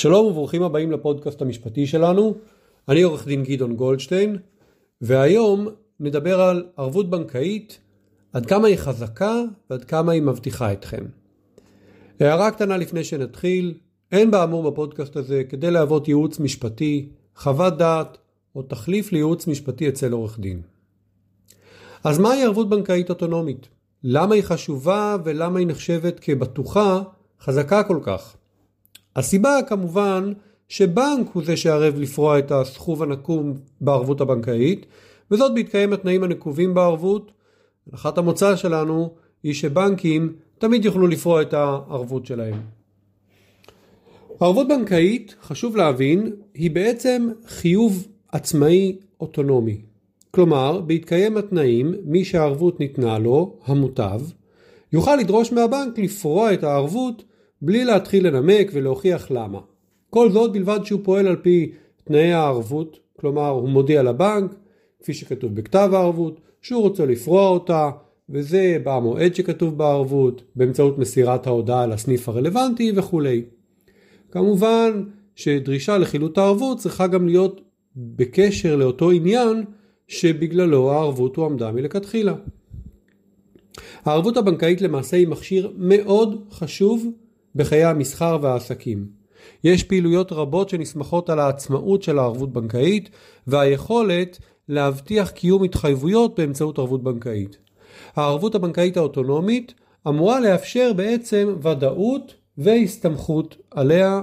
שלום 0.00 0.26
וברוכים 0.26 0.62
הבאים 0.62 0.92
לפודקאסט 0.92 1.42
המשפטי 1.42 1.86
שלנו. 1.86 2.34
אני 2.88 3.02
עורך 3.02 3.26
דין 3.26 3.42
גדעון 3.42 3.76
גולדשטיין, 3.76 4.36
והיום 5.00 5.68
נדבר 6.00 6.40
על 6.40 6.66
ערבות 6.76 7.10
בנקאית, 7.10 7.78
עד 8.32 8.46
כמה 8.46 8.68
היא 8.68 8.76
חזקה 8.76 9.42
ועד 9.70 9.84
כמה 9.84 10.12
היא 10.12 10.22
מבטיחה 10.22 10.72
אתכם. 10.72 11.04
הערה 12.20 12.50
קטנה 12.50 12.76
לפני 12.76 13.04
שנתחיל, 13.04 13.74
אין 14.12 14.30
באמור 14.30 14.70
בפודקאסט 14.70 15.16
הזה 15.16 15.44
כדי 15.48 15.70
להוות 15.70 16.08
ייעוץ 16.08 16.40
משפטי, 16.40 17.08
חוות 17.36 17.78
דעת 17.78 18.18
או 18.54 18.62
תחליף 18.62 19.12
לייעוץ 19.12 19.46
משפטי 19.46 19.88
אצל 19.88 20.12
עורך 20.12 20.38
דין. 20.38 20.62
אז 22.04 22.18
מהי 22.18 22.44
ערבות 22.44 22.68
בנקאית 22.68 23.10
אוטונומית? 23.10 23.68
למה 24.04 24.34
היא 24.34 24.42
חשובה 24.42 25.16
ולמה 25.24 25.58
היא 25.58 25.66
נחשבת 25.66 26.20
כבטוחה 26.20 27.02
חזקה 27.40 27.82
כל 27.82 27.98
כך? 28.02 28.36
הסיבה 29.16 29.58
כמובן 29.68 30.32
שבנק 30.68 31.26
הוא 31.32 31.44
זה 31.44 31.56
שערב 31.56 31.98
לפרוע 31.98 32.38
את 32.38 32.52
הסכוב 32.52 33.02
הנקום 33.02 33.54
בערבות 33.80 34.20
הבנקאית, 34.20 34.86
וזאת 35.30 35.54
בהתקיים 35.54 35.92
התנאים 35.92 36.22
הנקובים 36.22 36.74
בערבות. 36.74 37.32
הנחת 37.92 38.18
המוצא 38.18 38.56
שלנו 38.56 39.10
היא 39.42 39.54
שבנקים 39.54 40.32
תמיד 40.58 40.84
יוכלו 40.84 41.06
לפרוע 41.06 41.42
את 41.42 41.54
הערבות 41.54 42.26
שלהם. 42.26 42.60
ערבות 44.40 44.68
בנקאית, 44.68 45.34
חשוב 45.42 45.76
להבין, 45.76 46.32
היא 46.54 46.70
בעצם 46.70 47.28
חיוב 47.46 48.08
עצמאי 48.32 48.96
אוטונומי. 49.20 49.80
כלומר, 50.30 50.80
בהתקיים 50.80 51.36
התנאים, 51.36 51.94
מי 52.04 52.24
שהערבות 52.24 52.80
ניתנה 52.80 53.18
לו, 53.18 53.58
המוטב, 53.64 54.20
יוכל 54.92 55.16
לדרוש 55.16 55.52
מהבנק 55.52 55.98
לפרוע 55.98 56.54
את 56.54 56.64
הערבות 56.64 57.24
בלי 57.62 57.84
להתחיל 57.84 58.26
לנמק 58.26 58.70
ולהוכיח 58.72 59.30
למה. 59.30 59.60
כל 60.10 60.30
זאת 60.30 60.52
בלבד 60.52 60.80
שהוא 60.84 61.00
פועל 61.04 61.26
על 61.26 61.36
פי 61.36 61.72
תנאי 62.04 62.32
הערבות, 62.32 63.00
כלומר 63.20 63.48
הוא 63.48 63.68
מודיע 63.68 64.02
לבנק, 64.02 64.54
כפי 65.02 65.14
שכתוב 65.14 65.54
בכתב 65.54 65.90
הערבות, 65.92 66.40
שהוא 66.62 66.82
רוצה 66.82 67.06
לפרוע 67.06 67.48
אותה, 67.48 67.90
וזה 68.28 68.76
במועד 68.84 69.34
שכתוב 69.34 69.78
בערבות, 69.78 70.42
באמצעות 70.56 70.98
מסירת 70.98 71.46
ההודעה 71.46 71.86
לסניף 71.86 72.28
הרלוונטי 72.28 72.92
וכולי. 72.94 73.42
כמובן 74.30 75.02
שדרישה 75.34 75.98
לחילוט 75.98 76.38
הערבות 76.38 76.78
צריכה 76.78 77.06
גם 77.06 77.26
להיות 77.26 77.60
בקשר 77.96 78.76
לאותו 78.76 79.10
עניין 79.10 79.64
שבגללו 80.08 80.92
הערבות 80.92 81.36
הועמדה 81.36 81.72
מלכתחילה. 81.72 82.34
הערבות 84.04 84.36
הבנקאית 84.36 84.82
למעשה 84.82 85.16
היא 85.16 85.28
מכשיר 85.28 85.72
מאוד 85.76 86.44
חשוב 86.50 87.06
בחיי 87.54 87.84
המסחר 87.84 88.38
והעסקים. 88.42 89.06
יש 89.64 89.82
פעילויות 89.82 90.32
רבות 90.32 90.68
שנסמכות 90.68 91.30
על 91.30 91.38
העצמאות 91.38 92.02
של 92.02 92.18
הערבות 92.18 92.52
בנקאית 92.52 93.10
והיכולת 93.46 94.38
להבטיח 94.68 95.30
קיום 95.30 95.64
התחייבויות 95.64 96.38
באמצעות 96.38 96.78
ערבות 96.78 97.02
בנקאית. 97.02 97.58
הערבות 98.16 98.54
הבנקאית 98.54 98.96
האוטונומית 98.96 99.74
אמורה 100.08 100.40
לאפשר 100.40 100.92
בעצם 100.96 101.56
ודאות 101.62 102.34
והסתמכות 102.58 103.56
עליה 103.70 104.20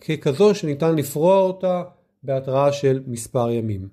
ככזו 0.00 0.54
שניתן 0.54 0.96
לפרוע 0.96 1.38
אותה 1.38 1.82
בהתראה 2.22 2.72
של 2.72 3.02
מספר 3.06 3.50
ימים. 3.50 3.88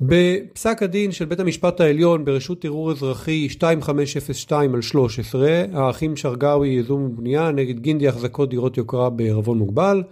בפסק 0.00 0.82
הדין 0.82 1.12
של 1.12 1.24
בית 1.24 1.40
המשפט 1.40 1.80
העליון 1.80 2.24
ברשות 2.24 2.64
ערעור 2.64 2.90
אזרחי 2.90 3.46
2502 3.50 4.74
על 4.74 4.82
13, 4.82 5.64
האחים 5.72 6.16
שרגאוי 6.16 6.68
יזום 6.68 7.02
ובנייה 7.02 7.50
נגד 7.50 7.80
גינדי 7.80 8.08
החזקות 8.08 8.50
דירות 8.50 8.76
יוקרה 8.76 9.10
בערבון 9.10 9.58
מוגבל, 9.58 10.02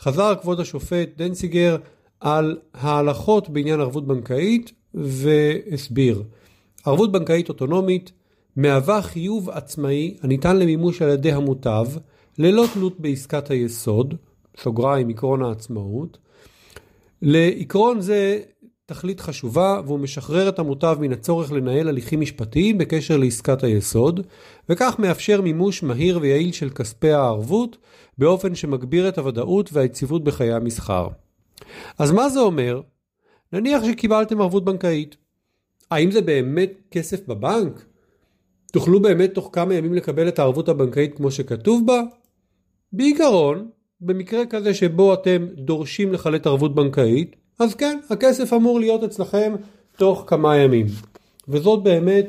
חזר 0.00 0.34
כבוד 0.40 0.60
השופט 0.60 1.08
דנציגר 1.16 1.76
על 2.20 2.58
ההלכות 2.74 3.48
בעניין 3.48 3.80
ערבות 3.80 4.06
בנקאית 4.06 4.72
והסביר. 4.94 6.22
ערבות 6.86 7.12
בנקאית 7.12 7.48
אוטונומית 7.48 8.12
מהווה 8.56 9.02
חיוב 9.02 9.50
עצמאי 9.50 10.16
הניתן 10.22 10.56
למימוש 10.56 11.02
על 11.02 11.08
ידי 11.08 11.32
המוטב 11.32 11.86
ללא 12.38 12.64
תלות 12.74 13.00
בעסקת 13.00 13.50
היסוד, 13.50 14.14
סוגריים 14.60 15.08
עקרון 15.08 15.42
העצמאות. 15.42 16.18
לעקרון 17.22 18.00
זה 18.00 18.40
תכלית 18.86 19.20
חשובה 19.20 19.80
והוא 19.86 19.98
משחרר 19.98 20.48
את 20.48 20.58
המוטב 20.58 20.96
מן 21.00 21.12
הצורך 21.12 21.52
לנהל 21.52 21.88
הליכים 21.88 22.20
משפטיים 22.20 22.78
בקשר 22.78 23.16
לעסקת 23.16 23.64
היסוד 23.64 24.26
וכך 24.68 24.94
מאפשר 24.98 25.40
מימוש 25.40 25.82
מהיר 25.82 26.18
ויעיל 26.22 26.52
של 26.52 26.70
כספי 26.70 27.10
הערבות 27.10 27.76
באופן 28.18 28.54
שמגביר 28.54 29.08
את 29.08 29.18
הוודאות 29.18 29.70
והיציבות 29.72 30.24
בחיי 30.24 30.52
המסחר. 30.52 31.08
אז 31.98 32.10
מה 32.10 32.28
זה 32.28 32.40
אומר? 32.40 32.80
נניח 33.52 33.84
שקיבלתם 33.84 34.40
ערבות 34.40 34.64
בנקאית. 34.64 35.16
האם 35.90 36.10
זה 36.10 36.20
באמת 36.20 36.72
כסף 36.90 37.28
בבנק? 37.28 37.84
תוכלו 38.72 39.02
באמת 39.02 39.34
תוך 39.34 39.50
כמה 39.52 39.74
ימים 39.74 39.94
לקבל 39.94 40.28
את 40.28 40.38
הערבות 40.38 40.68
הבנקאית 40.68 41.16
כמו 41.16 41.30
שכתוב 41.30 41.86
בה? 41.86 42.00
בעיקרון, 42.92 43.68
במקרה 44.00 44.46
כזה 44.46 44.74
שבו 44.74 45.14
אתם 45.14 45.46
דורשים 45.54 46.12
לחלט 46.12 46.46
ערבות 46.46 46.74
בנקאית, 46.74 47.43
אז 47.58 47.74
כן, 47.74 47.98
הכסף 48.10 48.52
אמור 48.52 48.80
להיות 48.80 49.02
אצלכם 49.02 49.54
תוך 49.96 50.24
כמה 50.26 50.56
ימים. 50.56 50.86
וזאת 51.48 51.82
באמת 51.82 52.26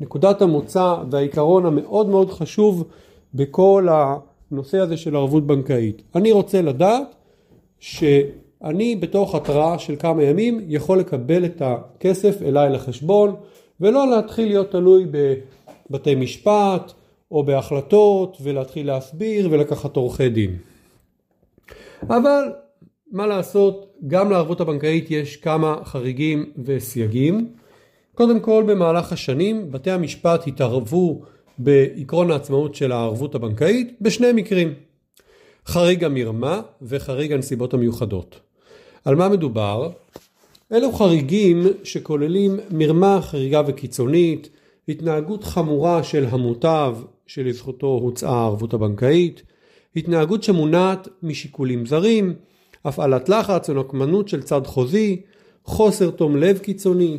נקודת 0.00 0.42
המוצא 0.42 0.96
והעיקרון 1.10 1.66
המאוד 1.66 2.08
מאוד 2.08 2.30
חשוב 2.30 2.84
בכל 3.34 3.88
הנושא 3.90 4.78
הזה 4.78 4.96
של 4.96 5.16
ערבות 5.16 5.46
בנקאית. 5.46 6.02
אני 6.14 6.32
רוצה 6.32 6.62
לדעת 6.62 7.14
שאני 7.78 8.96
בתוך 8.96 9.34
התראה 9.34 9.78
של 9.78 9.96
כמה 9.98 10.22
ימים 10.22 10.60
יכול 10.68 10.98
לקבל 10.98 11.44
את 11.44 11.62
הכסף 11.64 12.42
אליי 12.42 12.70
לחשבון 12.70 13.34
ולא 13.80 14.10
להתחיל 14.10 14.48
להיות 14.48 14.70
תלוי 14.70 15.06
בבתי 15.90 16.14
משפט 16.14 16.92
או 17.30 17.42
בהחלטות 17.42 18.36
ולהתחיל 18.42 18.86
להסביר 18.86 19.48
ולקחת 19.50 19.96
עורכי 19.96 20.28
דין. 20.28 20.56
אבל 22.08 22.52
מה 23.14 23.26
לעשות, 23.26 23.86
גם 24.06 24.30
לערבות 24.30 24.60
הבנקאית 24.60 25.10
יש 25.10 25.36
כמה 25.36 25.76
חריגים 25.84 26.50
וסייגים. 26.64 27.48
קודם 28.14 28.40
כל 28.40 28.64
במהלך 28.66 29.12
השנים 29.12 29.72
בתי 29.72 29.90
המשפט 29.90 30.46
התערבו 30.46 31.22
בעקרון 31.58 32.30
העצמאות 32.30 32.74
של 32.74 32.92
הערבות 32.92 33.34
הבנקאית 33.34 33.96
בשני 34.00 34.32
מקרים. 34.32 34.74
חריג 35.66 36.04
המרמה 36.04 36.62
וחריג 36.82 37.32
הנסיבות 37.32 37.74
המיוחדות. 37.74 38.40
על 39.04 39.14
מה 39.14 39.28
מדובר? 39.28 39.90
אלו 40.72 40.92
חריגים 40.92 41.62
שכוללים 41.84 42.56
מרמה 42.70 43.18
חריגה 43.22 43.62
וקיצונית, 43.66 44.48
התנהגות 44.88 45.44
חמורה 45.44 46.02
של 46.02 46.26
המוטב 46.30 46.96
שלזכותו 47.26 47.86
הוצאה 47.86 48.36
הערבות 48.36 48.74
הבנקאית, 48.74 49.42
התנהגות 49.96 50.42
שמונעת 50.42 51.08
משיקולים 51.22 51.86
זרים, 51.86 52.34
הפעלת 52.84 53.28
לחץ 53.28 53.70
או 53.70 53.74
נקמנות 53.74 54.28
של 54.28 54.42
צד 54.42 54.66
חוזי, 54.66 55.20
חוסר 55.64 56.10
תום 56.10 56.36
לב 56.36 56.58
קיצוני, 56.58 57.18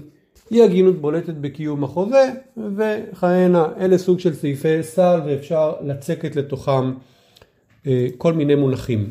אי 0.52 0.64
הגינות 0.64 0.96
בולטת 0.96 1.34
בקיום 1.34 1.84
החוזה 1.84 2.32
וכהנה. 2.76 3.66
אלה 3.80 3.98
סוג 3.98 4.20
של 4.20 4.34
סעיפי 4.34 4.84
סל 4.84 5.20
ואפשר 5.26 5.74
לצקת 5.84 6.36
לתוכם 6.36 6.92
אה, 7.88 8.08
כל 8.18 8.34
מיני 8.34 8.56
מונחים. 8.56 9.10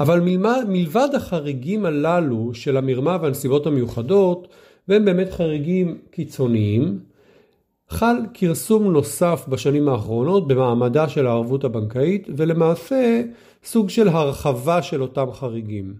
אבל 0.00 0.20
מלבד, 0.68 1.08
החריגים 1.14 1.86
הללו 1.86 2.54
של 2.54 2.76
המרמה 2.76 3.18
והנסיבות 3.22 3.66
המיוחדות, 3.66 4.48
והם 4.88 5.04
באמת 5.04 5.30
חריגים 5.30 5.98
קיצוניים, 6.10 6.98
חל 7.88 8.16
כרסום 8.34 8.92
נוסף 8.92 9.44
בשנים 9.48 9.88
האחרונות 9.88 10.48
במעמדה 10.48 11.08
של 11.08 11.26
הערבות 11.26 11.64
הבנקאית 11.64 12.28
ולמעשה 12.36 13.22
סוג 13.64 13.90
של 13.90 14.08
הרחבה 14.08 14.82
של 14.82 15.02
אותם 15.02 15.32
חריגים. 15.32 15.94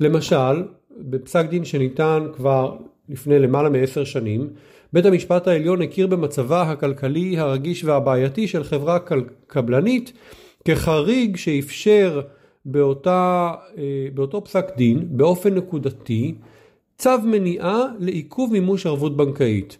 למשל, 0.00 0.62
בפסק 0.98 1.46
דין 1.46 1.64
שניתן 1.64 2.26
כבר 2.36 2.76
לפני 3.08 3.38
למעלה 3.38 3.68
מעשר 3.68 4.04
שנים, 4.04 4.50
בית 4.92 5.06
המשפט 5.06 5.48
העליון 5.48 5.82
הכיר 5.82 6.06
במצבה 6.06 6.62
הכלכלי 6.62 7.38
הרגיש 7.38 7.84
והבעייתי 7.84 8.48
של 8.48 8.64
חברה 8.64 8.98
קבלנית 9.46 10.12
כחריג 10.64 11.36
שאפשר 11.36 12.20
באותה, 12.64 13.52
אה, 13.78 14.08
באותו 14.14 14.44
פסק 14.44 14.64
דין 14.76 15.08
באופן 15.10 15.54
נקודתי 15.54 16.34
צו 16.98 17.10
מניעה 17.24 17.84
לעיכוב 17.98 18.52
מימוש 18.52 18.86
ערבות 18.86 19.16
בנקאית. 19.16 19.78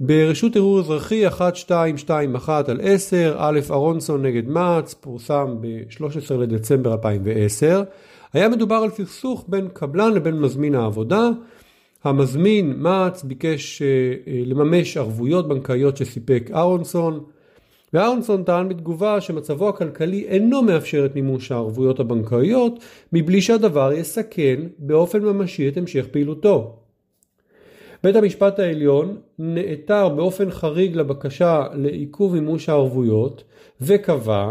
ברשות 0.00 0.56
ערעור 0.56 0.78
אזרחי 0.78 1.26
1221 1.26 2.68
על 2.68 2.80
10, 2.82 3.36
א' 3.38 3.60
אהרונסון 3.70 4.26
נגד 4.26 4.48
מע"צ, 4.48 4.94
פורסם 4.94 5.56
ב-13 5.60 6.34
לדצמבר 6.34 6.92
2010. 6.92 7.82
היה 8.32 8.48
מדובר 8.48 8.74
על 8.74 8.90
סכסוך 8.90 9.44
בין 9.48 9.68
קבלן 9.72 10.12
לבין 10.12 10.40
מזמין 10.40 10.74
העבודה. 10.74 11.30
המזמין 12.04 12.74
מע"צ 12.76 13.22
ביקש 13.22 13.82
אה, 13.82 14.14
לממש 14.46 14.96
ערבויות 14.96 15.48
בנקאיות 15.48 15.96
שסיפק 15.96 16.50
אהרונסון. 16.54 17.24
ואהרונסון 17.92 18.42
טען 18.42 18.68
בתגובה 18.68 19.20
שמצבו 19.20 19.68
הכלכלי 19.68 20.24
אינו 20.28 20.62
מאפשר 20.62 21.06
את 21.06 21.14
מימוש 21.14 21.52
הערבויות 21.52 22.00
הבנקאיות 22.00 22.78
מבלי 23.12 23.40
שהדבר 23.40 23.92
יסכן 23.92 24.60
באופן 24.78 25.22
ממשי 25.22 25.68
את 25.68 25.76
המשך 25.76 26.06
פעילותו. 26.10 26.87
בית 28.04 28.16
המשפט 28.16 28.58
העליון 28.58 29.16
נעתר 29.38 30.08
באופן 30.08 30.50
חריג 30.50 30.96
לבקשה 30.96 31.66
לעיכוב 31.74 32.34
מימוש 32.34 32.68
הערבויות 32.68 33.44
וקבע 33.80 34.50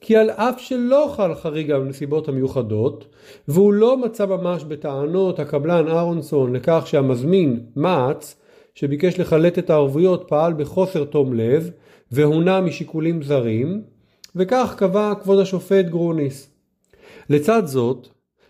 כי 0.00 0.16
על 0.16 0.30
אף 0.30 0.60
שלא 0.60 1.12
חל 1.16 1.34
חריג 1.34 1.70
על 1.70 1.82
הנסיבות 1.82 2.28
המיוחדות 2.28 3.06
והוא 3.48 3.72
לא 3.72 3.96
מצא 3.96 4.26
ממש 4.26 4.64
בטענות 4.64 5.38
הקבלן 5.38 5.88
אהרונסון 5.88 6.56
לכך 6.56 6.82
שהמזמין 6.86 7.60
מע"צ 7.76 8.36
שביקש 8.74 9.20
לחלט 9.20 9.58
את 9.58 9.70
הערבויות 9.70 10.24
פעל 10.28 10.52
בחוסר 10.52 11.04
תום 11.04 11.34
לב 11.34 11.70
והונע 12.12 12.60
משיקולים 12.60 13.22
זרים 13.22 13.82
וכך 14.36 14.74
קבע 14.78 15.12
כבוד 15.22 15.38
השופט 15.38 15.84
גרוניס. 15.84 16.50
לצד 17.30 17.66
זאת 17.66 18.08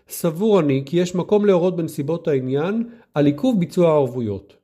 סבור 0.09 0.59
אני 0.59 0.83
כי 0.85 0.97
יש 0.97 1.15
מקום 1.15 1.45
להורות 1.45 1.75
בנסיבות 1.75 2.27
העניין 2.27 2.83
על 3.15 3.25
עיכוב 3.25 3.59
ביצוע 3.59 3.89
הערבויות. 3.89 4.55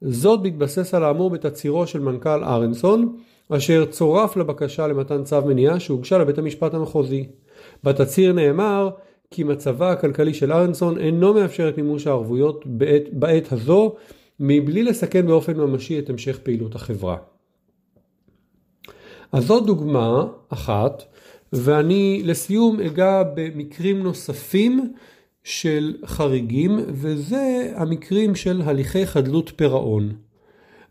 זאת 0.00 0.42
בהתבסס 0.42 0.94
על 0.94 1.04
האמור 1.04 1.30
בתצהירו 1.30 1.86
של 1.86 2.00
מנכ"ל 2.00 2.44
ארנסון 2.44 3.16
אשר 3.50 3.84
צורף 3.84 4.36
לבקשה 4.36 4.86
למתן 4.86 5.24
צו 5.24 5.42
מניעה 5.46 5.80
שהוגשה 5.80 6.18
לבית 6.18 6.38
המשפט 6.38 6.74
המחוזי. 6.74 7.26
בתצהיר 7.84 8.32
נאמר 8.32 8.90
כי 9.30 9.44
מצבה 9.44 9.92
הכלכלי 9.92 10.34
של 10.34 10.52
ארנסון 10.52 10.98
אינו 10.98 11.34
מאפשר 11.34 11.68
את 11.68 11.76
מימוש 11.76 12.06
הערבויות 12.06 12.66
בעת, 12.66 13.02
בעת 13.12 13.52
הזו 13.52 13.94
מבלי 14.40 14.82
לסכן 14.82 15.26
באופן 15.26 15.56
ממשי 15.56 15.98
את 15.98 16.10
המשך 16.10 16.38
פעילות 16.42 16.74
החברה. 16.74 17.16
אז 19.32 19.46
זאת 19.46 19.66
דוגמה 19.66 20.26
אחת 20.48 21.02
ואני 21.52 22.22
לסיום 22.24 22.80
אגע 22.80 23.22
במקרים 23.34 24.02
נוספים 24.02 24.92
של 25.44 25.96
חריגים 26.04 26.78
וזה 26.88 27.72
המקרים 27.76 28.34
של 28.34 28.62
הליכי 28.64 29.06
חדלות 29.06 29.52
פירעון. 29.56 30.12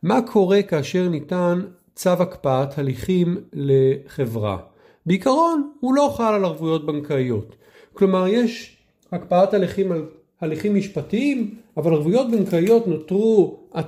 מה 0.03 0.21
קורה 0.21 0.61
כאשר 0.61 1.09
ניתן 1.09 1.61
צו 1.95 2.09
הקפאת 2.09 2.77
הליכים 2.77 3.37
לחברה? 3.53 4.57
בעיקרון 5.05 5.71
הוא 5.79 5.93
לא 5.93 6.13
חל 6.17 6.33
על 6.33 6.45
ערבויות 6.45 6.85
בנקאיות. 6.85 7.55
כלומר 7.93 8.27
יש 8.27 8.77
הקפאת 9.11 9.53
הליכים 9.53 9.91
על 9.91 10.05
הליכים 10.41 10.75
משפטיים 10.75 11.55
אבל 11.77 11.93
ערבויות 11.93 12.31
בנקאיות 12.31 12.87
נותרו 12.87 13.59
אה, 13.75 13.81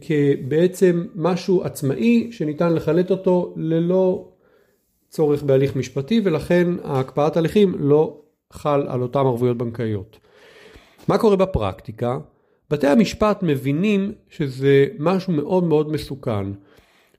כבעצם 0.00 1.06
משהו 1.14 1.62
עצמאי 1.62 2.28
שניתן 2.32 2.74
לחלט 2.74 3.10
אותו 3.10 3.54
ללא 3.56 4.28
צורך 5.08 5.42
בהליך 5.42 5.76
משפטי 5.76 6.20
ולכן 6.24 6.66
ההקפאת 6.84 7.36
הליכים 7.36 7.74
לא 7.78 8.20
חל 8.52 8.86
על 8.88 9.02
אותן 9.02 9.18
ערבויות 9.18 9.56
בנקאיות. 9.56 10.18
מה 11.08 11.18
קורה 11.18 11.36
בפרקטיקה? 11.36 12.18
בתי 12.70 12.86
המשפט 12.86 13.42
מבינים 13.42 14.12
שזה 14.30 14.86
משהו 14.98 15.32
מאוד 15.32 15.64
מאוד 15.64 15.92
מסוכן, 15.92 16.46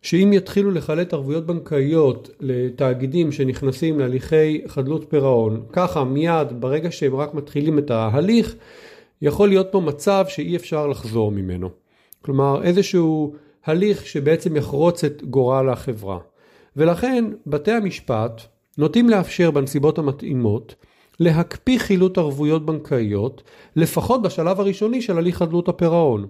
שאם 0.01 0.33
יתחילו 0.33 0.71
לחלט 0.71 1.13
ערבויות 1.13 1.45
בנקאיות 1.45 2.29
לתאגידים 2.39 3.31
שנכנסים 3.31 3.99
להליכי 3.99 4.61
חדלות 4.67 5.05
פירעון, 5.09 5.63
ככה 5.71 6.03
מיד 6.03 6.61
ברגע 6.61 6.91
שהם 6.91 7.15
רק 7.15 7.33
מתחילים 7.33 7.79
את 7.79 7.91
ההליך, 7.91 8.55
יכול 9.21 9.49
להיות 9.49 9.67
פה 9.71 9.79
מצב 9.79 10.25
שאי 10.27 10.55
אפשר 10.55 10.87
לחזור 10.87 11.31
ממנו. 11.31 11.69
כלומר 12.21 12.63
איזשהו 12.63 13.33
הליך 13.65 14.05
שבעצם 14.05 14.55
יחרוץ 14.55 15.03
את 15.03 15.23
גורל 15.23 15.69
החברה. 15.69 16.19
ולכן 16.75 17.25
בתי 17.47 17.71
המשפט 17.71 18.41
נוטים 18.77 19.09
לאפשר 19.09 19.51
בנסיבות 19.51 19.97
המתאימות 19.97 20.75
להקפיא 21.19 21.79
חילוט 21.79 22.17
ערבויות 22.17 22.65
בנקאיות 22.65 23.43
לפחות 23.75 24.21
בשלב 24.21 24.59
הראשוני 24.59 25.01
של 25.01 25.17
הליך 25.17 25.37
חדלות 25.37 25.69
הפירעון. 25.69 26.27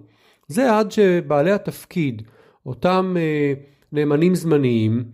זה 0.48 0.76
עד 0.76 0.92
שבעלי 0.92 1.52
התפקיד, 1.52 2.22
אותם 2.66 3.16
אה, 3.18 3.52
נאמנים 3.92 4.34
זמניים 4.34 5.04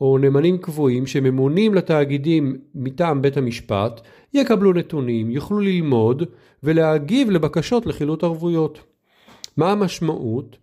או 0.00 0.18
נאמנים 0.18 0.58
קבועים 0.58 1.06
שממונים 1.06 1.74
לתאגידים 1.74 2.56
מטעם 2.74 3.22
בית 3.22 3.36
המשפט 3.36 4.00
יקבלו 4.34 4.72
נתונים, 4.72 5.30
יוכלו 5.30 5.60
ללמוד 5.60 6.22
ולהגיב 6.62 7.30
לבקשות 7.30 7.86
לחילוט 7.86 8.24
ערבויות. 8.24 8.80
מה 9.56 9.72
המשמעות? 9.72 10.56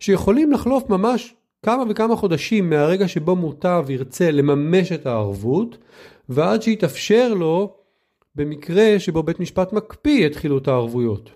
שיכולים 0.00 0.52
לחלוף 0.52 0.90
ממש 0.90 1.34
כמה 1.62 1.82
וכמה 1.88 2.16
חודשים 2.16 2.70
מהרגע 2.70 3.08
שבו 3.08 3.36
מוטב 3.36 3.84
ירצה 3.88 4.30
לממש 4.30 4.92
את 4.92 5.06
הערבות 5.06 5.78
ועד 6.28 6.62
שיתאפשר 6.62 7.34
לו 7.34 7.77
במקרה 8.38 8.98
שבו 8.98 9.22
בית 9.22 9.40
משפט 9.40 9.72
מקפיא 9.72 10.26
את 10.26 10.36
חילוט 10.36 10.68
הערבויות. 10.68 11.30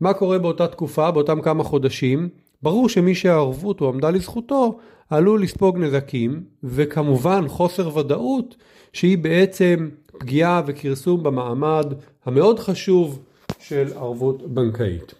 מה 0.00 0.14
קורה 0.14 0.38
באותה 0.38 0.66
תקופה, 0.66 1.10
באותם 1.10 1.40
כמה 1.40 1.64
חודשים? 1.64 2.28
ברור 2.62 2.88
שמי 2.88 3.14
שהערבות 3.14 3.80
הועמדה 3.80 4.10
לזכותו 4.10 4.78
עלול 5.10 5.42
לספוג 5.42 5.78
נזקים 5.78 6.42
וכמובן 6.64 7.48
חוסר 7.48 7.96
ודאות 7.96 8.56
שהיא 8.92 9.18
בעצם 9.18 9.88
פגיעה 10.18 10.62
וכרסום 10.66 11.22
במעמד 11.22 11.94
המאוד 12.26 12.58
חשוב 12.58 13.22
של 13.58 13.88
ערבות 13.96 14.54
בנקאית. 14.54 15.14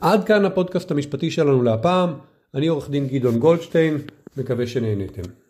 עד 0.00 0.24
כאן 0.24 0.44
הפודקאסט 0.44 0.90
המשפטי 0.90 1.30
שלנו 1.30 1.62
להפעם, 1.62 2.12
אני 2.54 2.66
עורך 2.66 2.90
דין 2.90 3.06
גדעון 3.06 3.38
גולדשטיין, 3.38 3.98
מקווה 4.36 4.66
שנהניתם. 4.66 5.41